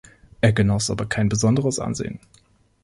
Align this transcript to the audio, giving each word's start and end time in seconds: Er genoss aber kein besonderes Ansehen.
Er 0.41 0.51
genoss 0.51 0.89
aber 0.89 1.05
kein 1.05 1.29
besonderes 1.29 1.77
Ansehen. 1.77 2.19